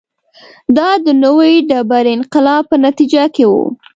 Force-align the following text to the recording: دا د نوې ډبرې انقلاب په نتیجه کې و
دا 0.77 0.89
د 1.05 1.07
نوې 1.23 1.51
ډبرې 1.69 2.11
انقلاب 2.17 2.63
په 2.71 2.75
نتیجه 2.85 3.23
کې 3.35 3.43
و 3.49 3.53